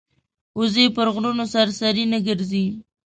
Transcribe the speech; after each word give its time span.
وزې 0.59 0.85
پر 0.95 1.07
غرونو 1.13 1.43
سرسري 1.53 2.03
نه 2.13 2.19
ګرځي 2.27 2.65